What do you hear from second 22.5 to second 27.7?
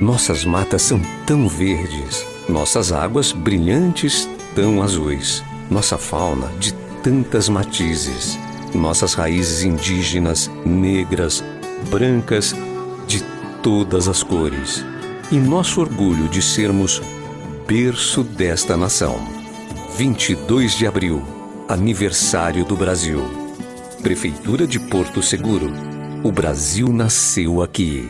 do Brasil. Prefeitura de Porto Seguro. O Brasil nasceu